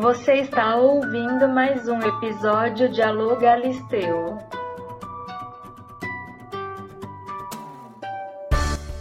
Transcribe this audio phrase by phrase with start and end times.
[0.00, 4.38] Você está ouvindo mais um episódio de Alô Galisteu.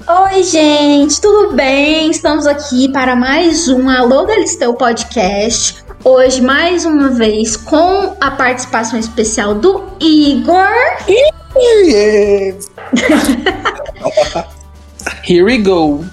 [0.06, 2.12] Oi, gente, tudo bem?
[2.12, 5.82] Estamos aqui para mais um Alô Galisteu podcast.
[6.04, 10.68] Hoje, mais uma vez, com a participação especial do Igor.
[15.24, 16.04] Here we go.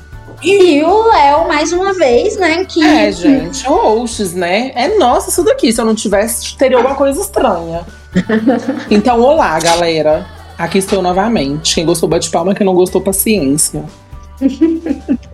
[0.43, 2.65] E o Léo, mais uma vez, né?
[2.65, 2.83] Que...
[2.85, 4.71] É, gente, o Oxis, né?
[4.75, 5.73] É nossa isso daqui.
[5.73, 7.85] Se eu não tivesse, teria alguma coisa estranha.
[8.91, 10.27] Então, olá, galera.
[10.57, 11.75] Aqui estou novamente.
[11.75, 12.55] Quem gostou, bate palma.
[12.55, 13.85] Quem não gostou, paciência.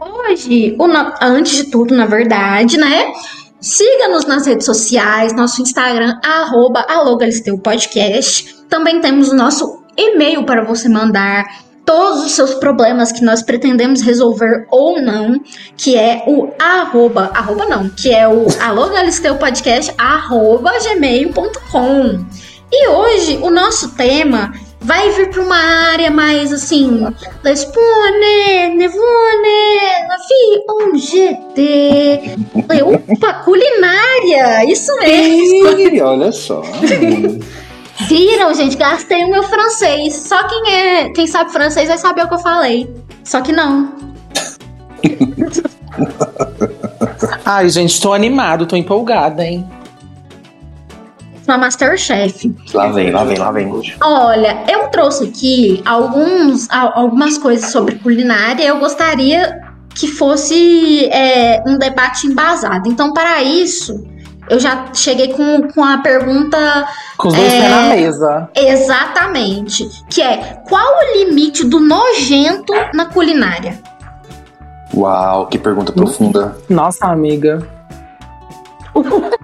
[0.00, 1.12] Hoje, o no...
[1.20, 3.12] antes de tudo, na verdade, né?
[3.60, 6.84] Siga-nos nas redes sociais, nosso Instagram, arroba
[7.62, 8.56] Podcast.
[8.68, 11.44] Também temos o nosso e-mail para você mandar
[11.84, 15.40] todos os seus problemas que nós pretendemos resolver ou não,
[15.76, 22.24] que é o arroba, arroba não, que é o alogalisteupodcast arroba gmail.com.
[22.72, 25.56] E hoje o nosso tema vai vir para uma
[25.92, 27.06] área mais assim,
[27.42, 32.36] Lespone, Nevone, Navi, um GT,
[32.84, 35.78] opa, culinária, isso mesmo.
[35.78, 36.62] Ih, olha só.
[38.08, 38.76] Viram, gente?
[38.76, 40.14] Gastei o meu francês.
[40.14, 42.92] Só quem é, quem sabe francês vai saber o que eu falei.
[43.24, 43.92] Só que não.
[47.44, 49.68] Ai, gente, tô animado, tô empolgada, hein?
[51.46, 52.54] Na Masterchef.
[52.72, 53.68] Lá vem, lá vem, lá vem.
[54.02, 58.64] Olha, eu trouxe aqui alguns, algumas coisas sobre culinária.
[58.64, 59.60] Eu gostaria
[59.94, 62.88] que fosse é, um debate embasado.
[62.88, 64.06] Então, para isso,
[64.50, 66.86] eu já cheguei com, com a pergunta.
[67.16, 68.48] Com os dois é, pés na mesa.
[68.54, 69.88] Exatamente.
[70.10, 73.78] Que é: qual o limite do nojento na culinária?
[74.92, 76.56] Uau, que pergunta profunda.
[76.68, 77.64] Nossa, amiga.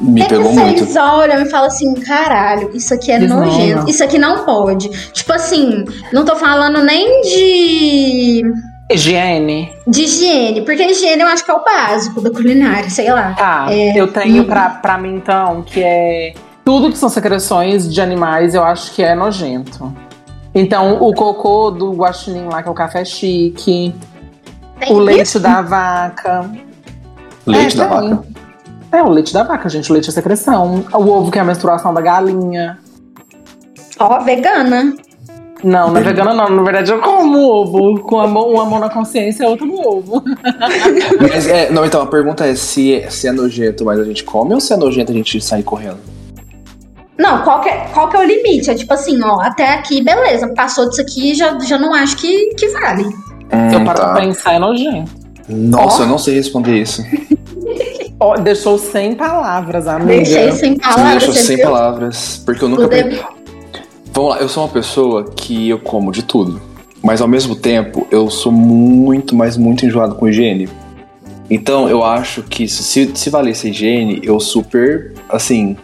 [0.00, 0.80] Me é pegou que muito.
[0.80, 4.88] vocês olham e falam assim, caralho, isso aqui é nojento, isso aqui não pode.
[5.12, 8.42] Tipo assim, não tô falando nem de
[8.90, 9.72] Higiene.
[9.86, 13.34] de higiene, porque higiene eu acho que é o básico da culinária, sei lá.
[13.34, 14.46] Tá, É, eu tenho hum.
[14.46, 16.34] pra, pra mim, então, que é.
[16.64, 19.92] Tudo que são secreções de animais, eu acho que é nojento.
[20.54, 23.94] Então, o cocô do guaxinim lá, que é o café chique.
[24.78, 25.40] Tem o leite isso?
[25.40, 26.50] da vaca.
[27.46, 28.24] Leite É, da vaca.
[28.92, 29.90] É, o leite da vaca, gente.
[29.90, 30.84] O leite é secreção.
[30.92, 32.78] O ovo, que é a menstruação da galinha.
[33.98, 34.94] Ó, vegana.
[35.64, 36.48] Não, não é vegana, não.
[36.50, 38.00] Na verdade, eu como ovo.
[38.02, 40.22] Com a mão, uma mão na consciência e outra no ovo.
[41.20, 44.22] Mas é, não, então a pergunta é se, é se é nojento, mas a gente
[44.22, 45.98] come ou se é nojento a gente sair correndo?
[47.18, 48.70] Não, qual que, é, qual que é o limite?
[48.70, 52.54] É tipo assim, ó, até aqui, beleza, passou disso aqui, já, já não acho que,
[52.54, 53.04] que vale.
[53.04, 54.12] Hum, Se eu paro tá.
[54.12, 55.10] pra pensar, é nojento.
[55.48, 56.04] Nossa, Ó.
[56.04, 57.02] eu não sei responder isso.
[58.20, 60.08] Ó, deixou sem palavras, amiga.
[60.14, 61.64] Deixei sem Você palavras, deixou sem viu?
[61.66, 62.42] palavras.
[62.44, 62.82] Porque eu nunca.
[62.82, 63.28] Eu pe- devo-
[64.16, 66.58] Vamos lá, eu sou uma pessoa que eu como de tudo.
[67.02, 70.70] Mas ao mesmo tempo, eu sou muito, mas muito enjoado com higiene.
[71.50, 75.76] Então eu acho que se, se valesse a higiene, eu super, assim.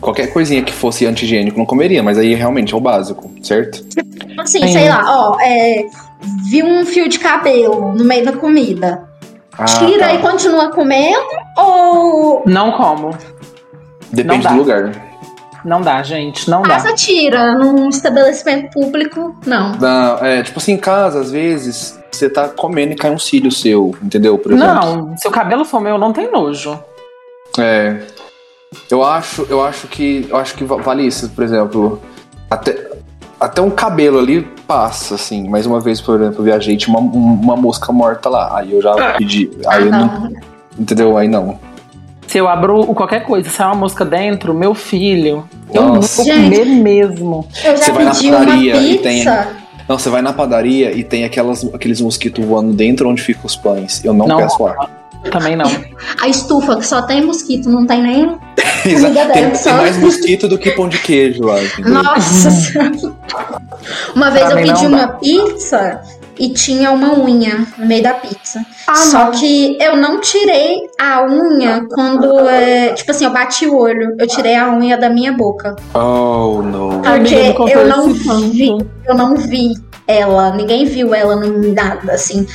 [0.00, 3.84] Qualquer coisinha que fosse anti-higiênico eu não comeria, mas aí realmente é o básico, certo?
[4.38, 4.72] Assim, Sim.
[4.74, 5.84] sei lá, ó, é,
[6.48, 9.02] vi um fio de cabelo no meio da comida.
[9.58, 10.14] Ah, Tira tá.
[10.14, 11.26] e continua comendo
[11.58, 13.10] ou Não como.
[14.12, 15.11] Depende não do lugar.
[15.64, 16.50] Não dá, gente.
[16.50, 16.70] Não dá.
[16.70, 19.34] passa tira num estabelecimento público?
[19.46, 19.72] Não.
[19.76, 23.50] Não, é, tipo assim, em casa, às vezes, você tá comendo e cai um cílio
[23.52, 24.36] seu, entendeu?
[24.38, 24.74] Por exemplo.
[24.74, 26.78] Não, se o cabelo for meu, não tem nojo.
[27.58, 28.00] É.
[28.90, 30.26] Eu acho, eu acho que.
[30.30, 32.00] Eu acho que va- vale isso, por exemplo.
[32.50, 32.90] Até,
[33.38, 35.48] até um cabelo ali passa, assim.
[35.48, 38.58] Mais uma vez, por exemplo, eu viajei, tinha uma, um- uma mosca morta lá.
[38.58, 39.50] Aí eu já pedi.
[39.66, 40.06] Ah, Aí eu não.
[40.06, 40.32] não.
[40.78, 41.16] Entendeu?
[41.18, 41.58] Aí não.
[42.32, 46.24] Se eu abro o- qualquer coisa, sai uma mosca dentro, meu filho, eu Nossa.
[46.24, 47.46] não vou comer mesmo.
[47.62, 49.02] Eu já Você vai na padaria e pizza.
[49.02, 49.24] tem-
[49.86, 53.54] Não, você vai na padaria e tem aquelas, aqueles mosquitos voando dentro onde ficam os
[53.54, 54.02] pães.
[54.02, 54.38] Eu não, Não.
[54.38, 54.88] peço lá.
[55.30, 55.70] Também não.
[56.22, 58.36] A estufa que só tem mosquito, não tem nem.
[58.86, 59.14] Exato.
[59.32, 61.56] tem, tem mais mosquito do que pão de queijo lá?
[61.80, 62.92] Nossa Senhora.
[64.16, 66.00] Uma vez Pra eu pedi uma pizza
[66.38, 68.64] e tinha uma unha no meio da pizza.
[68.86, 69.30] Ah, Só não.
[69.32, 72.48] que eu não tirei a unha quando.
[72.48, 74.14] é, tipo assim, eu bati o olho.
[74.18, 75.76] Eu tirei a unha da minha boca.
[75.94, 77.00] Oh, não.
[77.02, 77.34] Porque
[77.72, 78.70] eu não vi.
[79.06, 79.74] Eu não vi
[80.06, 80.50] ela.
[80.54, 82.46] Ninguém viu ela no nada, assim.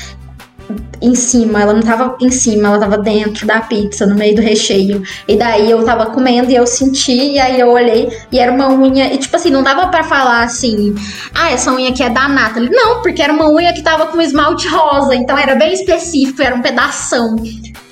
[1.02, 4.42] Em cima, ela não tava em cima, ela tava dentro da pizza, no meio do
[4.42, 5.04] recheio.
[5.28, 8.70] E daí eu tava comendo e eu senti, e aí eu olhei e era uma
[8.70, 9.14] unha.
[9.14, 10.96] E tipo assim, não dava pra falar assim,
[11.34, 12.70] ah, essa unha aqui é da Nathalie.
[12.72, 16.56] Não, porque era uma unha que tava com esmalte rosa, então era bem específico, era
[16.56, 17.36] um pedação.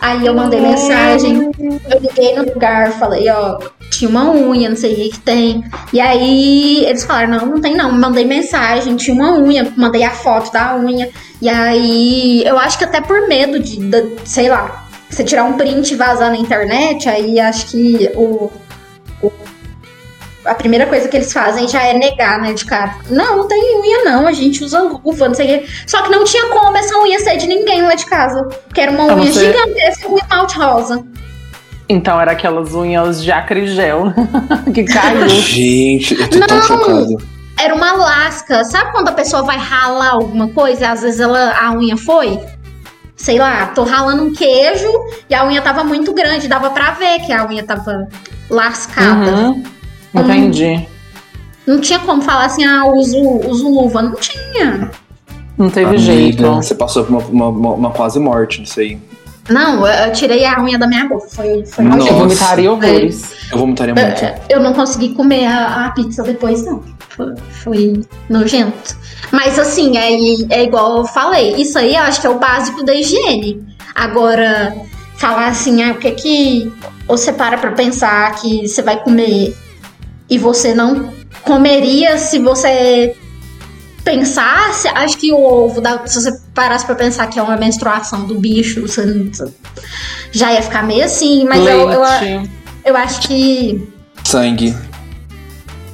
[0.02, 3.58] Aí eu mandei mensagem, eu liguei no lugar, falei, ó,
[4.06, 5.64] tinha uma unha, não sei o que, que tem.
[5.92, 7.92] E aí eles falaram, não, não tem não.
[7.92, 11.10] Mandei mensagem, tinha uma unha, mandei a foto da unha.
[11.42, 15.54] E aí eu acho que até por medo de, de sei lá, você tirar um
[15.54, 18.52] print e vazar na internet, aí acho que o,
[19.22, 19.32] o,
[20.46, 22.96] a primeira coisa que eles fazem já é negar, né, de cara.
[23.10, 25.68] Não, não tem unha não, a gente usa luva, não sei o quê.
[25.88, 28.44] Só que não tinha como essa unha ser de ninguém lá de casa.
[28.68, 31.04] Porque era uma Ah, unha você- gigantesca com esmalte rosa.
[31.88, 34.12] Então era aquelas unhas de acrigel
[34.74, 35.30] que caiu.
[35.30, 36.64] Gente, eu tô tão Não.
[36.66, 37.18] chocado.
[37.60, 38.64] Era uma lasca.
[38.66, 42.40] Sabe quando a pessoa vai ralar alguma coisa e às vezes ela, a unha foi?
[43.16, 44.92] Sei lá, tô ralando um queijo
[45.30, 48.08] e a unha tava muito grande, dava pra ver que a unha tava
[48.50, 49.32] lascada.
[49.32, 49.64] Uhum.
[50.14, 50.86] Entendi.
[51.66, 53.18] Não tinha como falar assim, ah, uso,
[53.48, 54.02] uso luva.
[54.02, 54.92] Não tinha.
[55.58, 56.44] Não teve Amiga, jeito.
[56.56, 59.00] Você passou por uma, uma, uma- uma quase morte nisso aí.
[59.50, 61.28] Não, eu, eu tirei a unha da minha boca.
[61.30, 62.10] Foi, foi Nossa.
[62.10, 63.32] Eu vomitaria horrores.
[63.52, 64.26] Eu vomitaria muito.
[64.26, 66.84] É, Eu não consegui comer a, a pizza depois, não.
[67.10, 67.34] Foi,
[67.64, 68.98] foi nojento.
[69.32, 70.12] Mas assim, é,
[70.50, 71.56] é igual eu falei.
[71.56, 73.64] Isso aí eu acho que é o básico da higiene.
[73.94, 74.76] Agora,
[75.18, 76.74] falar assim, ah, o que que
[77.08, 79.56] você para pra pensar que você vai comer
[80.30, 81.14] e você não
[81.44, 83.16] comeria se você
[84.06, 88.24] pensasse, acho que o ovo, da- se você parasse pra pensar que é uma menstruação
[88.26, 89.30] do bicho, você não-
[90.32, 92.04] já ia ficar meio assim, mas eu, eu,
[92.86, 93.86] eu acho que
[94.24, 94.74] Sangue.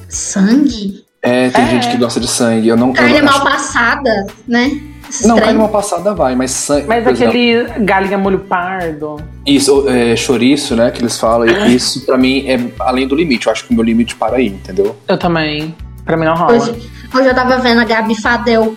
[0.08, 1.68] sangue, É, tem É.
[1.68, 2.66] gente que gosta de sangue.
[2.66, 2.88] Eu não.
[2.88, 4.72] eu carne não, mal acho- passada, né?
[5.08, 6.88] Esses não carne mal passada vai, mas sangue.
[6.88, 9.22] Mas por exemplo, aquele galinha molho pardo.
[9.46, 10.90] Isso, é, chouriço, né?
[10.90, 11.46] Que eles falam.
[11.46, 13.46] e Isso pra mim é além do limite.
[13.46, 14.96] Eu acho que o meu limite para aí, entendeu?
[15.06, 15.72] Eu também.
[16.04, 16.52] Pra mim não rola.
[16.54, 18.76] Hoje, hoje eu tava vendo a Gabi Fadel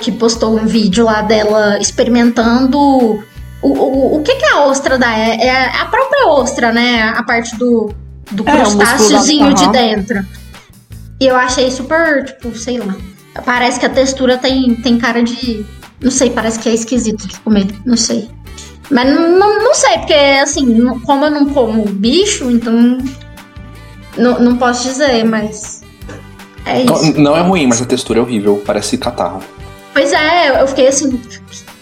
[0.00, 3.22] que postou um vídeo lá dela experimentando o,
[3.62, 7.02] o, o que, que é a ostra da é, é a própria ostra, né?
[7.02, 7.92] A parte do,
[8.30, 9.72] do É, crustáceozinho de aham.
[9.72, 10.26] dentro.
[11.20, 12.94] E eu achei super, tipo, sei lá.
[13.44, 15.64] Parece que a textura tem, tem cara de.
[16.00, 17.66] Não sei, parece que é esquisito de comer.
[17.86, 18.28] Não sei.
[18.90, 22.98] Mas não, não, não sei, porque assim, como eu não como bicho, então.
[24.16, 25.81] Não, não posso dizer, mas.
[26.64, 27.20] É isso.
[27.20, 28.62] Não, é ruim, mas a textura é horrível.
[28.64, 29.40] Parece catarro.
[29.92, 31.20] Pois é, eu fiquei assim,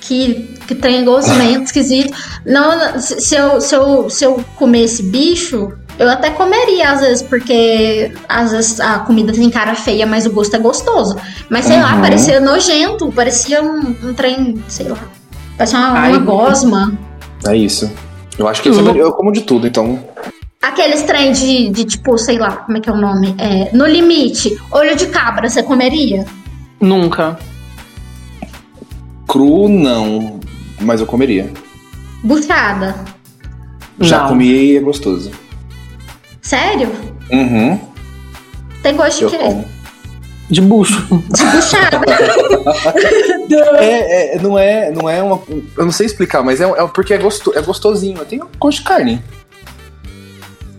[0.00, 2.12] que, que tem gosmento esquisito.
[2.44, 7.22] Não, se, eu, se, eu, se eu comer esse bicho, eu até comeria às vezes,
[7.22, 11.16] porque às vezes a comida tem cara feia, mas o gosto é gostoso.
[11.48, 12.00] Mas sei lá, Uhum.
[12.00, 14.98] parecia nojento, parecia um, um trem, sei lá.
[15.56, 16.92] Parecia uma, Ai, uma gosma.
[17.46, 17.90] É isso.
[18.38, 18.88] Eu acho que Uhum.
[18.88, 20.02] eu, eu como de tudo, então.
[20.62, 23.34] Aqueles trem de, de tipo, sei lá, como é que é o nome?
[23.38, 26.26] É, no limite, olho de cabra, você comeria?
[26.78, 27.38] Nunca.
[29.26, 30.38] Cru, não.
[30.82, 31.50] Mas eu comeria.
[32.22, 32.94] Buchada.
[34.00, 34.28] Já Não.
[34.28, 35.30] comi e é gostoso.
[36.42, 36.90] Sério?
[37.30, 37.80] Uhum.
[38.82, 39.38] Tem gosto de Eu quê?
[39.38, 39.64] como.
[40.50, 41.06] De bucho.
[41.06, 42.00] De buchada.
[43.78, 45.42] É, é, não é, não é uma.
[45.76, 48.24] Eu não sei explicar, mas é, é porque é, gosto, é gostosinho.
[48.24, 49.22] Tem gosto de carne.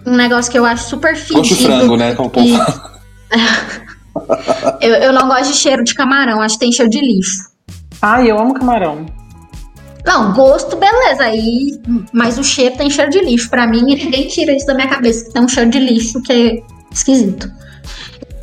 [0.05, 1.39] Um negócio que eu acho super fedido.
[1.39, 2.15] Gosto de frango, né?
[2.15, 2.57] Como e-
[4.85, 7.49] eu, eu não gosto de cheiro de camarão, acho que tem cheiro de lixo.
[8.01, 9.05] Ai, eu amo camarão.
[10.05, 11.23] Não, gosto, beleza.
[11.23, 11.79] Aí,
[12.11, 13.49] mas o cheiro tem cheiro de lixo.
[13.49, 16.33] Pra mim, ninguém tira isso da minha cabeça, que tem um cheiro de lixo que
[16.33, 17.51] é esquisito.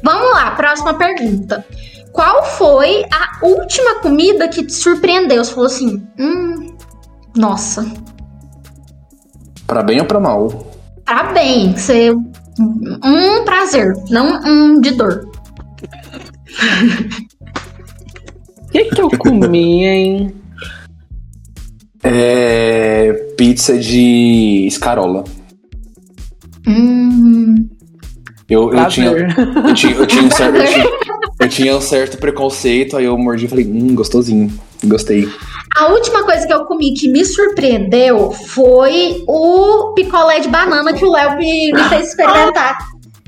[0.04, 1.66] Vamos lá, próxima pergunta.
[2.12, 5.44] Qual foi a última comida que te surpreendeu?
[5.44, 6.76] Você falou assim, hum,
[7.36, 7.84] nossa,
[9.68, 10.67] Pra bem ou pra mal?
[11.08, 11.72] Tá bem.
[11.72, 15.26] Você, um prazer, não um de dor.
[18.62, 20.34] O que, que eu comi, hein?
[22.02, 23.12] É.
[23.36, 25.24] Pizza de escarola.
[26.66, 27.66] Hum,
[28.50, 31.17] Eu, eu, tinha, eu, tinha, eu, tinha um certo, eu, tinha,
[31.48, 34.52] eu tinha um certo preconceito, aí eu mordi e falei, hum, gostosinho.
[34.84, 35.28] Gostei.
[35.76, 41.04] A última coisa que eu comi que me surpreendeu foi o picolé de banana que
[41.04, 42.78] o Léo me, me fez experimentar.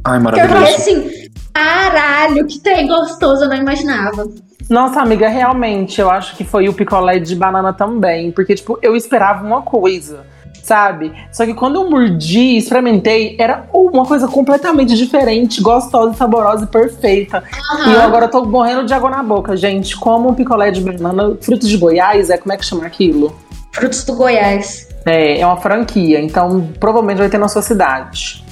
[0.05, 0.65] Ai, Que eu maravilhoso.
[0.77, 1.11] assim,
[1.53, 4.29] caralho, que trem gostoso, eu não imaginava.
[4.69, 8.31] Nossa, amiga, realmente, eu acho que foi o picolé de banana também.
[8.31, 10.25] Porque, tipo, eu esperava uma coisa,
[10.71, 11.13] sabe?
[11.33, 17.43] Só que quando eu mordi, experimentei, era uma coisa completamente diferente, gostosa, saborosa e perfeita.
[17.89, 19.97] E eu agora tô morrendo de água na boca, gente.
[19.97, 23.37] Como um picolé de banana, frutos de Goiás, é como é que chama aquilo?
[23.73, 24.87] Frutos do Goiás.
[25.05, 28.45] É, é uma franquia, então provavelmente vai ter na sua cidade.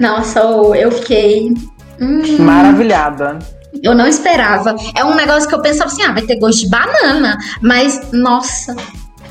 [0.00, 1.52] Nossa, eu eu fiquei.
[2.00, 3.38] hum, Maravilhada.
[3.82, 4.74] eu não esperava.
[4.94, 7.36] É um negócio que eu pensava assim, ah, vai ter gosto de banana.
[7.60, 8.74] Mas, nossa.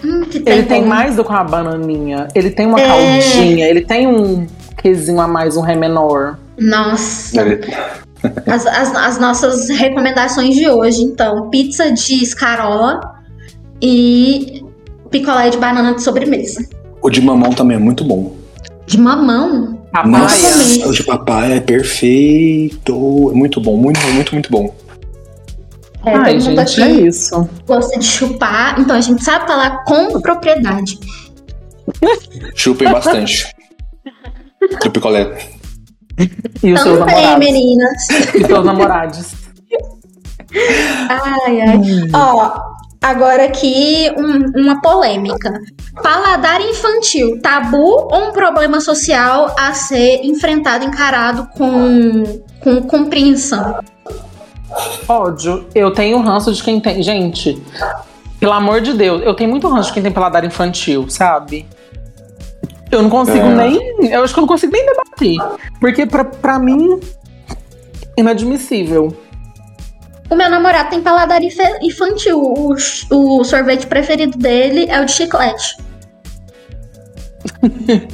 [0.06, 0.90] Hum, que tem Ele tem como.
[0.94, 2.28] mais do que uma bananinha.
[2.36, 2.88] Ele tem uma É.
[2.88, 4.46] caldinha, ele tem um
[4.78, 6.38] quesinho a mais, um ré menor.
[6.60, 7.42] Nossa.
[7.42, 7.62] Ele-
[8.48, 13.00] As, as, as nossas recomendações de hoje, então, pizza de escarola
[13.82, 14.64] e
[15.12, 16.66] picolé de banana de sobremesa.
[17.02, 18.34] O de mamão também é muito bom.
[18.88, 19.80] De mamão?
[19.92, 20.10] Papaya.
[20.24, 20.48] Nossa.
[20.58, 23.30] Nossa, o de papai é perfeito.
[23.32, 24.74] É muito bom, muito, muito, muito bom.
[26.06, 27.50] É, Ai, todo mundo gente, é aqui isso.
[27.68, 31.00] gosta de chupar, então a gente sabe falar com propriedade.
[32.56, 33.54] Chupem bastante.
[34.84, 35.38] Do picolé.
[36.64, 37.40] E os seus Também, namorados.
[37.40, 38.10] meninas.
[38.36, 39.32] E seus namorados.
[41.10, 41.78] Ai, ai.
[42.14, 42.52] Ó,
[43.02, 45.54] agora aqui um- uma polêmica.
[46.02, 47.78] Paladar infantil, tabu
[48.12, 52.24] ou um problema social a ser enfrentado, encarado com,
[52.62, 53.80] com compreensão?
[55.08, 55.66] Ódio.
[55.74, 57.02] Eu tenho ranço de quem tem.
[57.02, 57.62] Gente,
[58.40, 61.66] pelo amor de Deus, eu tenho muito ranço de quem tem paladar infantil, sabe?
[62.92, 63.56] Eu não consigo É.
[63.56, 64.12] nem.
[64.12, 65.38] Eu acho que eu não consigo nem debater.
[65.80, 67.00] Porque pra, pra mim,
[68.18, 69.16] inadmissível.
[70.30, 71.42] O meu namorado tem paladar
[71.82, 72.42] infantil.
[72.42, 72.76] O,
[73.12, 75.78] o sorvete preferido dele é o de chiclete.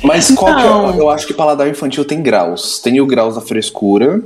[0.03, 0.61] Mas qual que
[0.97, 0.99] é?
[1.01, 2.79] Eu acho que paladar infantil tem graus.
[2.79, 4.21] Tem o grau da frescura,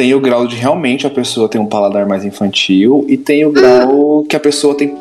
[0.00, 3.52] tem o grau de realmente a pessoa ter um paladar mais infantil, e tem o
[3.52, 4.96] grau que a pessoa tem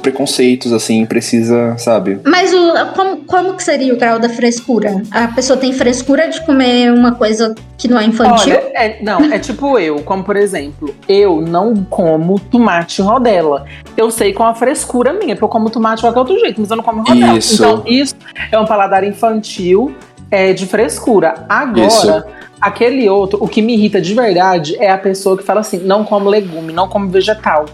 [0.00, 2.20] preconceitos, assim, precisa, sabe?
[2.24, 5.02] Mas o, como, como que seria o grau da frescura?
[5.10, 8.54] A pessoa tem frescura de comer uma coisa que não é infantil?
[8.54, 13.64] Olha, é- não, é tipo eu, como por exemplo, eu não como tomate rodela.
[13.96, 16.70] Eu sei com a frescura minha, porque eu como tomate de qualquer outro jeito, mas
[16.70, 17.36] eu não como rodela.
[17.36, 17.54] Isso.
[17.54, 18.14] Então, isso
[18.52, 19.92] é um paladar infantil
[20.30, 21.44] é, de frescura.
[21.48, 22.24] Agora, Isso.
[22.60, 26.04] aquele outro, o que me irrita de verdade é a pessoa que fala assim: não
[26.04, 27.66] como legume, não como vegetal.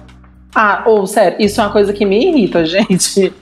[0.55, 3.33] Ah, ou sério, isso é uma coisa que me irrita, gente.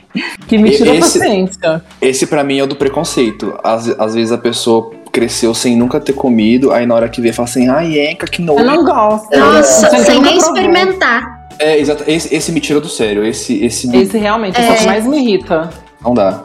[0.48, 1.82] Que me tira a esse- paciência.
[2.00, 3.56] Esse pra mim é o do preconceito.
[3.62, 7.32] Às, às vezes a pessoa cresceu sem nunca ter comido, aí na hora que vê
[7.32, 8.58] fala assim, ai, eca, que nojo.
[8.60, 9.36] Eu não gosto.
[9.38, 11.46] Nossa, Você sem nem experimentar.
[11.60, 12.02] É, exato.
[12.08, 13.24] Esse, esse me tira do sério.
[13.24, 14.76] Esse, esse Esse realmente é, o É.
[14.76, 15.70] que mais me irrita.
[16.02, 16.42] não dá.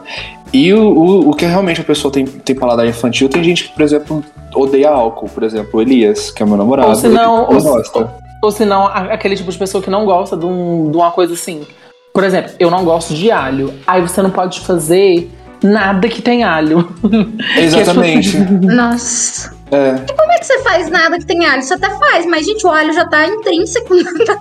[0.52, 3.74] E o, o, o que realmente a pessoa tem, tem paladar infantil, tem gente que,
[3.74, 5.28] por exemplo, odeia álcool.
[5.28, 6.88] Por exemplo, o Elias, que é meu namorado.
[6.88, 8.10] Ou senão- ele não ou- gosta.
[8.42, 11.34] Ou se não, aquele tipo de pessoa que não gosta de, um- de uma coisa
[11.34, 11.66] assim.
[12.12, 13.72] Por exemplo, eu não gosto de alho.
[13.86, 15.30] Aí você não pode fazer
[15.62, 16.88] nada que tem alho.
[17.56, 18.36] Exatamente.
[18.38, 19.54] Nossa.
[19.70, 19.94] é.
[20.16, 21.62] Como é que você faz nada que tem alho?
[21.62, 23.94] Você até faz, mas, gente, o alho já tá intrínseco
[24.26, 24.38] na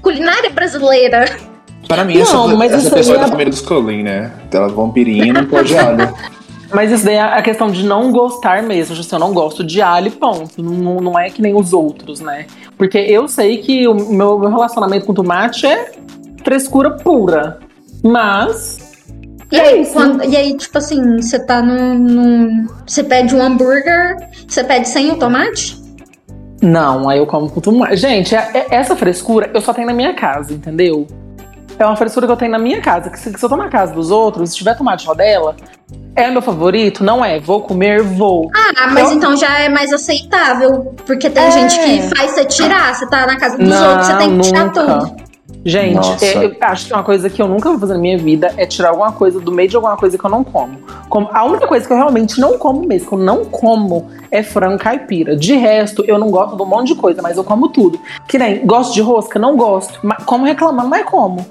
[0.00, 1.26] culinária brasileira.
[1.88, 4.30] Para mim, Não, essa, mas essa isso pessoa é da é- família dos Cullen, né?
[4.52, 6.12] Ela é vampirinha não pode alho.
[6.74, 8.98] Mas isso daí é a questão de não gostar mesmo.
[8.98, 10.62] Assim, eu não gosto de alho, ponto.
[10.62, 12.46] Não, não é que nem os outros, né?
[12.78, 15.92] Porque eu sei que o meu, meu relacionamento com tomate é
[16.42, 17.58] frescura pura.
[18.02, 18.78] Mas.
[19.52, 24.16] E aí, quando- e aí, tipo assim, você tá num, Você pede um hambúrguer,
[24.48, 25.78] você pede sem o tomate?
[26.62, 27.96] Não, aí eu como com tomate.
[27.96, 31.06] Gente, é- é- essa frescura eu só tenho na minha casa, entendeu?
[31.78, 33.10] É uma frescura que eu tenho na minha casa.
[33.10, 35.56] Que se, se eu tô na casa dos outros, se tiver tomate rodela,
[36.14, 37.02] é meu favorito?
[37.02, 37.40] Não é.
[37.40, 38.50] Vou comer, vou.
[38.54, 40.94] Ah, mas Eu- então já é mais aceitável.
[41.06, 41.50] Porque tem É.
[41.50, 42.94] gente que faz você tirar.
[42.94, 44.80] Você tá na casa dos Não, outros, você tem que tirar nunca.
[45.00, 45.22] tudo.
[45.64, 48.52] Gente, é- eu acho que uma coisa que eu nunca vou fazer na minha vida
[48.56, 50.76] é tirar alguma coisa do meio de alguma coisa que eu não como.
[51.08, 54.42] Como- a única coisa que eu realmente não como mesmo, que eu não como, é
[54.42, 55.36] frango caipira.
[55.36, 58.00] De resto, eu não gosto de um monte de coisa, mas eu como tudo.
[58.26, 59.38] Que nem, gosto de rosca?
[59.38, 60.00] Não gosto.
[60.02, 61.46] Mas como reclamando, mas como.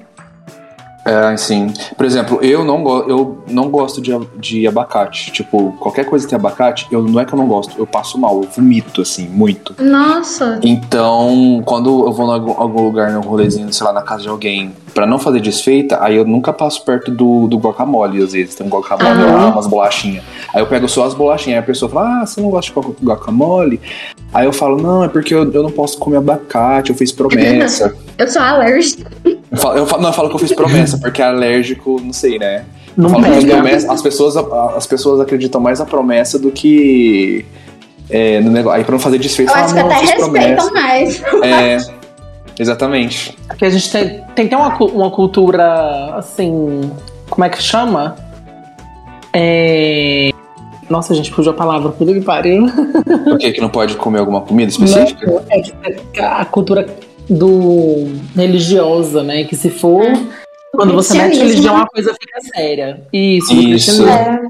[1.03, 1.73] É, sim.
[1.97, 5.31] Por exemplo, eu não, eu não gosto de, de abacate.
[5.31, 8.19] Tipo, qualquer coisa que tem abacate, eu, não é que eu não gosto, eu passo
[8.19, 9.75] mal, eu vomito, assim, muito.
[9.79, 10.59] Nossa.
[10.61, 14.29] Então, quando eu vou em algum, algum lugar, num rolezinho, sei lá, na casa de
[14.29, 18.55] alguém, pra não fazer desfeita, aí eu nunca passo perto do, do guacamole, às vezes.
[18.55, 20.23] Tem um guacamole lá, umas bolachinhas.
[20.53, 22.79] Aí eu pego só as bolachinhas, aí a pessoa fala, ah, você não gosta de
[22.79, 23.81] guac- guacamole?
[24.33, 27.93] Aí eu falo, não, é porque eu, eu não posso comer abacate, eu fiz promessa.
[28.17, 29.11] Eu sou alérgica.
[29.51, 32.13] Eu, falo, eu falo- não, eu falo que eu fiz promessa, porque é alérgico, não
[32.13, 32.63] sei, né?
[32.97, 33.55] Não falo que eu fiz pega.
[33.61, 37.45] promessa, as pessoas, as pessoas acreditam mais na promessa do que
[38.09, 38.77] é, no negócio.
[38.77, 40.47] Aí pra não fazer desfeita, Eu acho que até fiz promessa.
[40.47, 41.23] respeitam mais.
[41.43, 41.77] É,
[42.59, 43.37] exatamente.
[43.47, 46.91] Porque a gente tem, tem que ter uma, uma cultura, assim.
[47.29, 48.15] Como é que chama?
[49.33, 50.31] É.
[50.89, 52.65] Nossa, gente, fugiu a palavra, puta que pariu.
[53.23, 55.25] Por que que não pode comer alguma comida específica?
[55.25, 56.85] Não, é que- é que a cultura
[57.29, 59.43] do religiosa, né?
[59.43, 60.05] Que se for.
[60.73, 61.83] Quando você mete religião, né?
[61.83, 63.05] a coisa fica séria.
[63.11, 64.07] Isso, Isso.
[64.07, 64.41] É.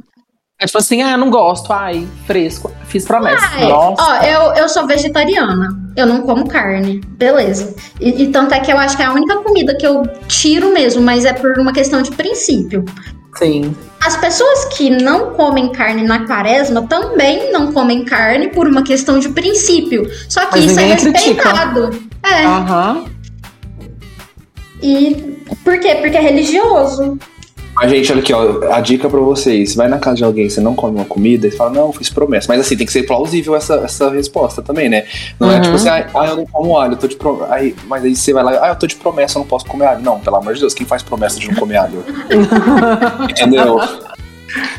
[0.62, 2.72] É tipo assim, ah, não gosto, ai, fresco.
[2.86, 3.44] Fiz promessa.
[3.54, 4.00] Ai, Nossa.
[4.00, 5.70] ó, eu, eu sou vegetariana.
[5.98, 7.01] Eu não como carne.
[7.18, 7.75] Beleza.
[8.00, 10.72] E, e tanto é que eu acho que é a única comida que eu tiro
[10.72, 12.86] mesmo, mas é por uma questão de princípio.
[13.38, 13.75] Sim.
[14.06, 19.18] As pessoas que não comem carne na quaresma também não comem carne por uma questão
[19.18, 20.08] de princípio.
[20.30, 21.50] Só que Mas isso é ninguém critica.
[22.24, 22.46] É.
[22.46, 23.06] Aham.
[24.82, 25.16] E
[25.63, 25.96] por quê?
[25.96, 27.18] Porque é religioso.
[27.74, 29.75] Mas, gente, olha aqui, ó, a dica pra vocês.
[29.75, 32.48] Vai na casa de alguém, você não come uma comida e fala, não, fiz promessa.
[32.50, 35.06] Mas assim, tem que ser plausível essa, essa resposta também, né?
[35.40, 35.62] Não é Uhum.
[35.62, 37.54] tipo assim, ah, eu não como alho, eu tô de promessa.
[37.54, 39.86] Aí, mas aí você vai lá, ah, eu tô de promessa, eu não posso comer
[39.86, 40.01] alho.
[40.04, 42.04] Não, pelo amor de Deus, quem faz promessa de não comer alho?
[43.30, 43.80] Entendeu?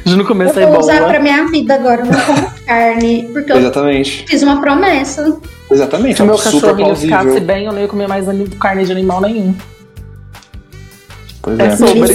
[0.04, 1.08] De no começo eu é vou usar boa.
[1.08, 2.02] pra minha vida agora.
[2.02, 3.30] Eu não como carne.
[3.32, 4.24] Porque eu Exatamente.
[4.28, 5.38] fiz uma promessa.
[5.72, 6.16] Exatamente.
[6.16, 8.26] Se É o meu super cachorrinho ficasse bem, eu não ia comer mais
[8.58, 9.54] carne de animal nenhum.
[11.40, 11.76] Pois É é.
[11.76, 12.12] sobre.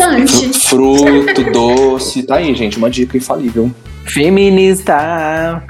[0.53, 3.71] Fruto, doce, tá aí, gente, uma dica infalível.
[4.05, 5.61] Feminista.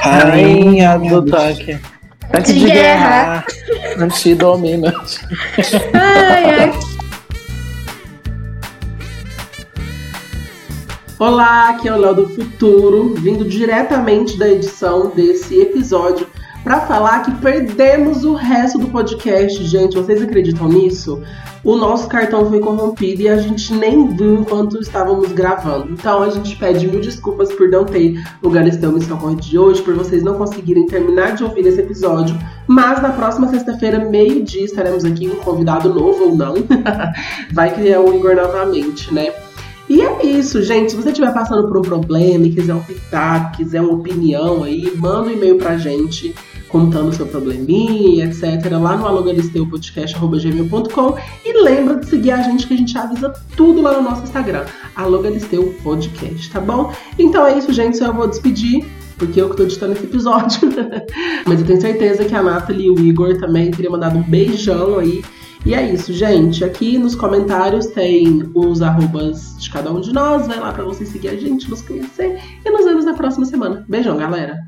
[0.00, 1.78] Rainha do tanque.
[2.30, 3.44] Tanque de, De guerra.
[3.98, 5.18] Antidominante.
[5.92, 6.72] Ai, ai.
[11.18, 16.26] Olá, aqui é o Léo do Futuro, vindo diretamente da edição desse episódio
[16.62, 19.64] para falar que perdemos o resto do podcast.
[19.64, 21.22] Gente, vocês acreditam nisso?
[21.62, 25.92] O nosso cartão foi corrompido e a gente nem viu enquanto estávamos gravando.
[25.92, 29.82] Então a gente pede mil desculpas por não ter o Galistão Missão Corrente de hoje,
[29.82, 32.36] por vocês não conseguirem terminar de ouvir esse episódio.
[32.66, 36.54] Mas na próxima sexta-feira, meio-dia, estaremos aqui com um convidado novo ou não.
[37.52, 39.30] Vai que é o Igor novamente, né?
[39.90, 40.92] E é isso, gente.
[40.92, 44.96] Se você estiver passando por um problema e quiser um pitaco, quiser uma opinião aí,
[44.96, 46.32] manda um e-mail pra gente
[46.68, 48.70] contando o seu probleminha, etc.
[48.80, 53.94] Lá no alogalisteupodcast.gmail.com e lembra de seguir a gente que a gente avisa tudo lá
[53.94, 56.94] no nosso Instagram, Alogalisteu Podcast, tá bom?
[57.18, 58.00] Então é isso, gente.
[58.00, 58.86] Eu vou despedir.
[59.18, 60.70] Porque eu que tô editando esse episódio.
[61.44, 64.98] Mas eu tenho certeza que a Nathalie e o Igor também teriam mandado um beijão
[64.98, 65.22] aí
[65.64, 66.64] e é isso, gente.
[66.64, 70.46] Aqui nos comentários tem os arrobas de cada um de nós.
[70.46, 72.40] Vai lá pra você seguir a gente, nos conhecer.
[72.64, 73.84] E nos vemos na próxima semana.
[73.88, 74.60] Beijão, galera.